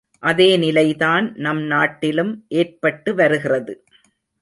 [0.23, 3.75] அதே நிலைதான் நம் நாட்டிலும் ஏற்பட்டு வருகிறது.